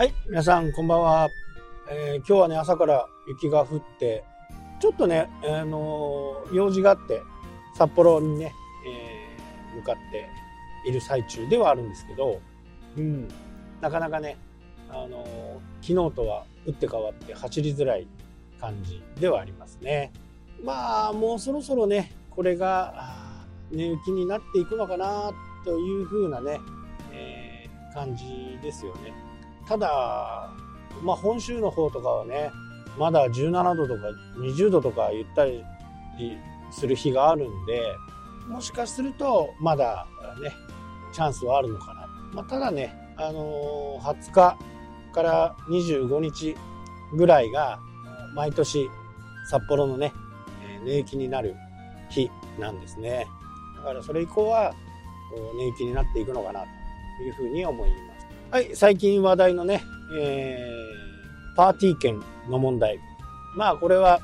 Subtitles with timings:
[0.00, 1.28] はい、皆さんこんばんは。
[1.90, 4.24] えー今日はね、朝から雪が降って、
[4.80, 7.20] ちょっとね、あのー用事があって、
[7.74, 8.50] 札幌にね、
[8.86, 12.40] えー向かっている最中ではあるんですけど、
[12.96, 13.28] うん、
[13.82, 14.38] なかなかね、
[14.88, 18.06] あの昨日とは打って変わって走りづらい
[18.58, 20.14] 感じではありますね。
[20.64, 22.94] まあ、もうそろそろね、これが、
[23.70, 25.30] 寝雪になっていくのかな、
[25.62, 26.58] というふうなね、
[27.12, 29.28] えー感じですよね。
[29.70, 30.50] ただ、
[31.00, 32.50] まあ、本州の方とかはね
[32.98, 34.00] まだ17度とか
[34.40, 35.62] 20度とか言ったり
[36.72, 37.80] する日があるんで
[38.48, 40.08] もしかするとまだ
[40.42, 40.50] ね
[41.12, 44.58] チャンスはあるのかな、まあ、ただね、あのー20日
[45.12, 46.56] から25日
[47.14, 47.78] ぐらいが
[48.34, 48.90] 毎年
[49.48, 50.12] 札幌のね
[50.84, 51.54] 寝雪になる
[52.08, 53.26] 日なんですね。
[53.76, 54.74] だからそれ以降は
[55.56, 58.09] 寝雪になっていくのかなというふうに思います。
[58.50, 59.84] はい、最近話題のね、
[60.18, 60.80] えー
[61.60, 62.98] パーティー券の問題。
[63.54, 64.20] まあ、これは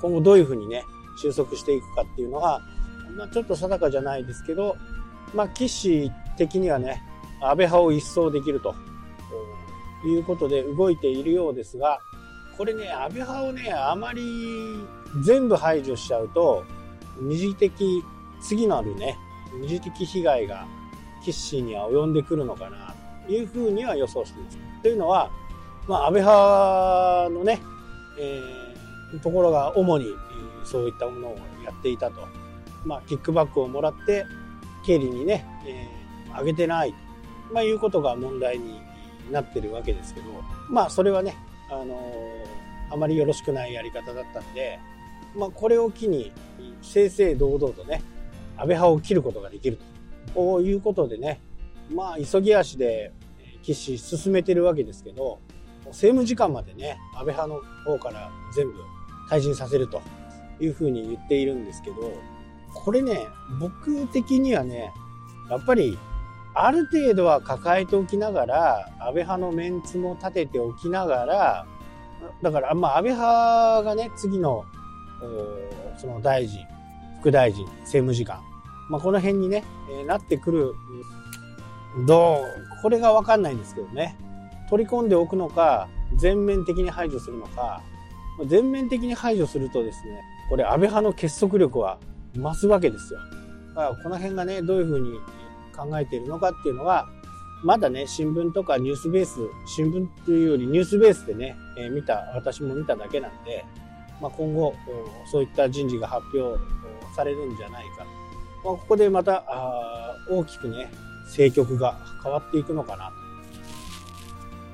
[0.00, 0.84] 今後どういうふうにね、
[1.16, 2.60] 収束していくかっていうのは、
[3.16, 4.76] まあ、ちょっと定かじゃないですけど、
[5.34, 7.02] まあ、岸氏的にはね、
[7.40, 8.74] 安倍派を一掃できると
[10.06, 12.00] いうことで動いているようですが、
[12.58, 14.22] これね、安倍派をね、あまり
[15.24, 16.64] 全部排除しちゃうと、
[17.20, 18.02] 二次的、
[18.42, 19.16] 次なるね、
[19.60, 20.66] 二次的被害が
[21.22, 22.93] 岸氏には及んでくるのかな
[23.28, 24.58] いうふうには予想しています。
[24.82, 25.30] というのは、
[25.86, 27.60] まあ、安倍派のね、
[28.18, 30.06] えーところが主に
[30.64, 32.26] そういったものをやっていたと。
[32.84, 34.26] まあ、キックバックをもらって、
[34.84, 36.04] 経理にね、えー
[36.36, 36.96] 上げてないと、
[37.52, 38.80] まあ、いうことが問題に
[39.30, 40.26] なってるわけですけど、
[40.68, 41.36] まあ、それはね、
[41.70, 44.78] あのーあまりよろしくないやり方だったんで、
[45.36, 46.32] まあ、これを機に、
[46.82, 48.02] 正々堂々とね、
[48.56, 49.84] 安倍派を切ることができると。
[50.34, 51.40] こういうことでね、
[51.90, 55.40] まあ、急ぎ足で、えー岸進めてるわけですけど、
[55.86, 58.74] 政務次官までね、安倍派の方から全部
[59.30, 60.02] 退陣させると
[60.60, 62.12] いうふうに言っているんですけど、
[62.74, 63.26] これね、
[63.58, 64.92] 僕的にはね、
[65.50, 65.98] やっぱり、
[66.56, 71.66] ある程度は抱えておきながら、安倍派のメンツも立てておきながら、
[72.42, 74.64] だから、まあ、安倍派がね、次の、
[75.96, 76.60] その大臣、
[77.20, 78.40] 副大臣、政務次官、
[78.88, 80.74] まあ、この辺にね、えなってくる、
[82.06, 84.16] どう、これがわかんないんですけどね。
[84.68, 87.82] 取り込んでおくのか、全面的に排除するのか、
[88.46, 91.98] 全面的に排除するとですね、これ安倍派の結束力は
[92.34, 93.20] 増すわけですよ。
[93.74, 95.18] だからこの辺がね、どういうふうに
[95.76, 97.08] 考えているのかっていうのは、
[97.62, 103.64] まだね、新聞とかニュースベース、新聞というよりニュースベースでね、えー見た、私も見ただけなんで、
[104.20, 104.74] まあ、今後、
[105.30, 106.58] そういった人事が発表
[107.16, 108.04] されるんじゃないか。
[108.64, 109.44] まあ、ここでまた
[110.28, 110.90] 大きくね、
[111.24, 113.12] 政局が変わっていくのかな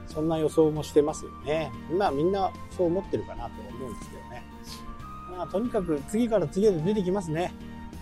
[0.08, 0.14] と。
[0.14, 1.72] そんな予想もしてますよね。
[1.96, 4.44] まあみんなそう思ってるかなと思うんですけどね。
[5.36, 7.54] まあとにかく次から次へと出てきますね。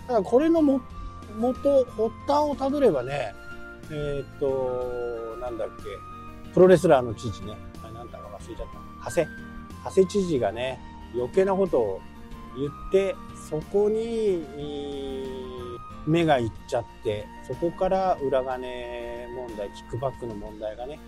[0.07, 0.81] ただこれのも
[1.37, 3.33] 元、発端をたどればね、
[3.91, 8.67] えーっと、なんだっけ、プロレスラーの知事ね、あれなんだか忘れちゃっ
[9.03, 9.09] た。
[9.09, 9.27] 長谷。
[9.85, 10.79] 長谷知事がね、
[11.15, 12.01] 余計なことを
[12.57, 13.15] 言って、
[13.49, 14.43] そこに、
[16.05, 20.99] 目がいっちゃって、そこから裏金問題、キックバックの問題がね、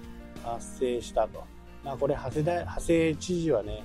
[0.44, 1.44] 発生したと。
[1.84, 3.84] まあこれ、長谷大、長谷知事はね、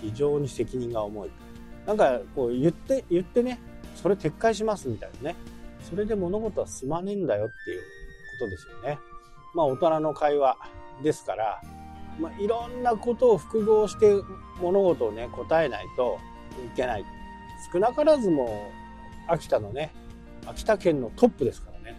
[0.00, 1.30] 非常に責任が重い。
[1.86, 3.60] なんか、こう言って、言ってね、
[3.94, 5.36] それ撤回しますみたいなね。
[5.88, 7.80] それで物事は進まねえんだよっていう
[8.40, 8.98] ことですよね。
[9.54, 10.56] まあ大人の会話
[11.02, 11.62] ですから、
[12.18, 14.14] まあいろんなことを複合して
[14.60, 16.18] 物事をね、答えないと
[16.72, 17.04] いけない。
[17.72, 18.70] 少なからずも
[19.28, 19.92] 秋田のね、
[20.46, 21.98] 秋田県のトップですからね。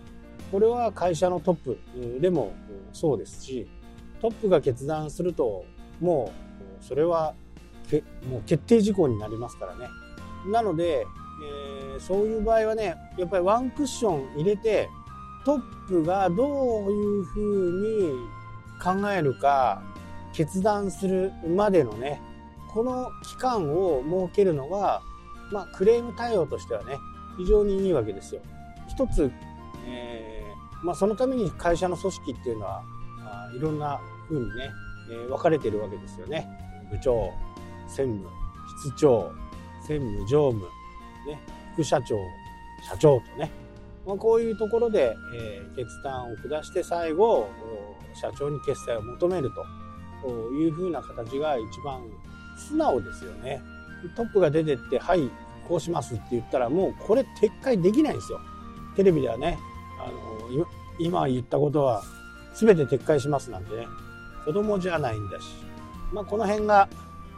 [0.51, 1.79] これは会社のトップ
[2.19, 2.53] でも
[2.93, 3.67] そうですし、
[4.21, 5.65] トップが決断すると、
[5.99, 6.31] も
[6.81, 7.35] うそれは
[8.29, 9.87] もう決定事項になりますからね。
[10.51, 14.89] なので、えーそういう場合はね、やっぱりワンクッション入れて、
[15.45, 18.29] トップがどういうふうに
[18.83, 19.81] 考えるか、
[20.33, 22.21] 決断するまでのね、
[22.69, 25.01] この期間を設けるのが、
[25.51, 26.97] まあ、クレーム対応としてはね、
[27.37, 28.41] 非常にいいわけですよ。
[28.87, 29.31] 一つ、
[29.87, 32.83] えーまあ、そのために会社の組織っていうのは、
[33.21, 34.71] あいろんな風にね、
[35.11, 36.47] えー分かれてるわけですよね。
[36.91, 37.31] 部長、
[37.87, 38.27] 専務、
[38.83, 39.31] 室長、
[39.85, 40.65] 専務、常務、
[41.27, 41.39] ね、
[41.73, 42.17] 副社長、
[42.89, 43.51] 社長とね、
[44.05, 47.47] まあ、こういうところで、えー決断を下して最後、
[48.19, 49.51] 社長に決裁を求める
[50.23, 52.01] というふうな形が一番
[52.57, 53.61] 素直ですよね。
[54.15, 55.29] トップが出てって、はい、
[55.67, 58.39] こうしますって言ったら、もうこれ撤回できないんですよ。
[58.95, 59.57] テレビではね、
[59.99, 60.65] あの、
[60.99, 62.03] 今言ったことは
[62.55, 63.87] 全て撤回しますなんでね、
[64.45, 65.45] 子供じゃないんだし、
[66.13, 66.87] まあ、この辺が、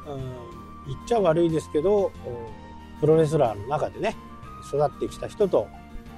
[0.08, 0.50] うん、
[0.88, 2.12] 言っちゃ悪いですけど
[3.00, 4.16] プロレスラーの中でね
[4.68, 5.68] 育ってきた人と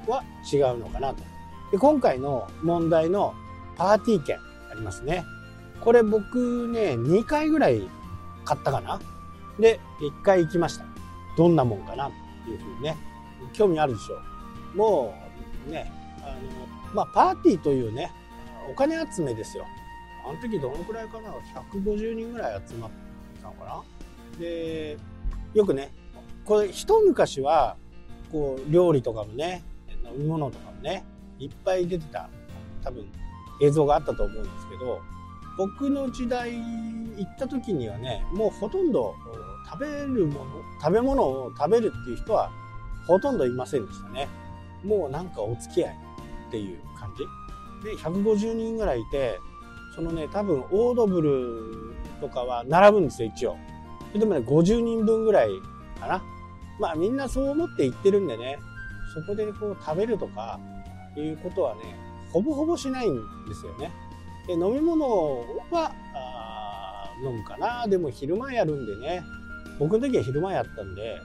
[0.08, 1.24] は違うのかなと。
[1.72, 3.34] で今回の問題の
[3.78, 4.38] パーティー券
[4.72, 5.24] ありますね。
[5.80, 7.88] これ僕ね2回ぐらい
[8.44, 9.00] 買ったかな。
[9.60, 10.91] で1回行きました。
[11.38, 12.12] どんなもんかなっ
[12.46, 12.98] ていうふうにね
[13.54, 14.16] 興味あるでしょ
[14.74, 14.78] う。
[14.78, 15.14] も
[15.68, 15.92] うね
[16.24, 16.36] あの
[16.94, 18.12] まあパーティーというね
[18.70, 19.66] お金集めですよ。
[20.28, 21.32] あの時どのくらいかな
[21.74, 22.90] ？150人ぐらい集まっ
[23.42, 23.84] たのかな？
[24.40, 24.98] で
[25.54, 25.92] よくね
[26.46, 27.76] これ一昔は
[28.32, 29.64] こう料理とかもね
[30.06, 31.04] 飲み物とかもね
[31.40, 32.30] いっぱい出てた
[32.84, 33.06] 多分
[33.62, 35.02] 映像があったと思うんですけど
[35.58, 39.16] 僕の時代行った時にはねもうほとんど
[39.66, 40.46] 食べるもの？
[40.82, 42.52] 食べ物を食べるっていう人は
[43.08, 44.28] ほとんどいませんでしたね。
[44.84, 45.96] もうなんかお付き合い
[46.48, 47.24] っていう感じ。
[47.90, 49.40] で150人ぐらいいて
[49.96, 53.58] そのね多分オードブルとかは並ぶんですよ一応。
[54.14, 55.50] でもね50人分ぐらい
[56.00, 56.24] かな。
[56.80, 58.58] まあみんなそう思って行ってるんでね
[59.14, 60.60] そこでこう食べるとか
[61.16, 61.82] いうことはね
[62.32, 63.16] ほぼほぼしないん
[63.48, 63.92] ですよね。
[64.48, 65.94] で飲み物は
[67.24, 67.88] 飲むかな。
[67.88, 69.24] でも昼間やるんでね。
[69.82, 71.20] 僕の時は昼間やったんで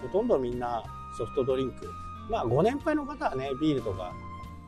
[0.00, 0.80] ほとんどみんな
[1.18, 1.90] ソフトドリンク。
[2.30, 4.12] まあご年配の方はねビールとか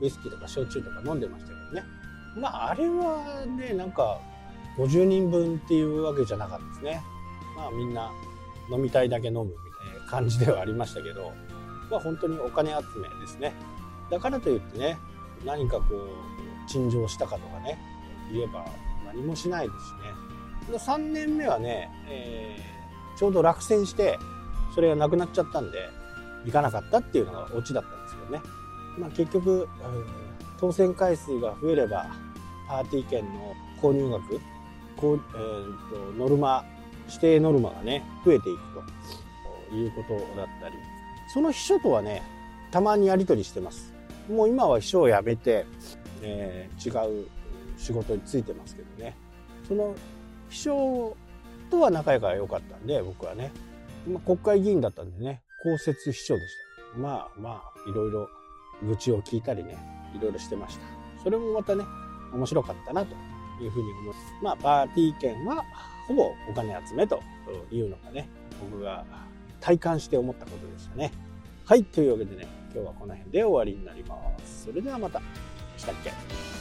[0.00, 1.84] ウイスキーとか焼酎とか飲んでましたけどね。
[2.36, 4.18] まああれはねなんか
[4.76, 7.00] 50人分っていうわけじゃなかったですね。
[7.56, 8.10] まあみんな
[8.72, 11.32] 飲みたいだけ飲むみたいな感じではありましたけど
[11.90, 13.54] まあ本当にお金集めですね。
[14.10, 14.98] だからといってね
[15.44, 17.78] 何かこう陳情したかとかね
[18.32, 18.66] 言えば
[19.06, 19.92] 何もしないですし
[20.72, 20.78] ね。
[20.78, 22.77] 3年目はね、えー、
[23.18, 24.18] ちょうど落選して
[24.74, 25.90] それがなくなっちゃったんで
[26.44, 28.42] 行かなかったっていうのがオチだったんですけどね、
[28.98, 29.68] まあ、結局、
[30.58, 32.06] 当選回数が増えれば
[32.68, 34.40] パーティー券の購入額
[34.96, 36.64] こう、えーと、ノルマ
[37.08, 38.58] 指定ノルマがね増えていく
[39.70, 40.74] ということだったり。
[41.32, 42.22] その秘書とはね
[42.70, 43.94] たまにやり取りしてます。
[44.30, 45.66] もう今は秘書を辞めて、
[46.22, 47.28] えー、違う
[47.76, 49.16] 仕事に就いてますけどね。
[49.66, 49.94] その
[50.48, 51.16] 秘書
[51.68, 53.52] とは仲良かったんで僕はね、
[54.06, 55.42] まあ、国会議員だったんでね。
[55.62, 56.46] 公設秘書でし
[56.94, 56.98] た。
[56.98, 58.28] まあまあいろいろ
[58.82, 59.76] 愚痴を聞いたりね。
[60.14, 60.82] いろいろしてました。
[61.22, 61.84] それもまたね
[62.32, 63.14] 面白かったなと
[63.62, 64.18] いうふうに思います。
[64.42, 65.64] まあパーティー券は
[66.06, 67.20] ほぼお金集めと
[67.72, 68.28] いうのがね
[68.70, 69.04] 僕が
[69.60, 71.12] 体感して思ったことでしたね。
[71.64, 74.64] はいというわけでね今日はこの辺で終わりになります。
[74.66, 75.20] それではまた。
[75.76, 76.57] したっけ？